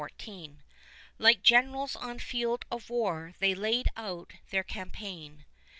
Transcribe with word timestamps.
Like 1.19 1.43
generals 1.43 1.95
on 1.95 2.17
field 2.17 2.65
of 2.71 2.89
war 2.89 3.35
they 3.37 3.53
laid 3.53 3.89
out 3.95 4.33
their 4.49 4.63
campaign. 4.63 5.45